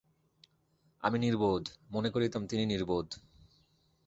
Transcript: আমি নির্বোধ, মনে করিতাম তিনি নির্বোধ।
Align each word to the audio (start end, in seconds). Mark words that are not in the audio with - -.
আমি 1.03 1.17
নির্বোধ, 1.19 1.63
মনে 1.91 2.09
করিতাম 2.09 2.41
তিনি 2.47 2.63
নির্বোধ। 2.65 3.07